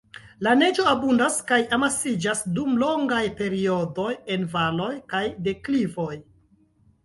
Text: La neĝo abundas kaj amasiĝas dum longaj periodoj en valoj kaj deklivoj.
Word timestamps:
La 0.45 0.51
neĝo 0.61 0.85
abundas 0.91 1.37
kaj 1.51 1.59
amasiĝas 1.77 2.41
dum 2.57 2.81
longaj 2.85 3.21
periodoj 3.43 4.09
en 4.37 4.51
valoj 4.57 4.91
kaj 5.15 5.25
deklivoj. 5.51 6.13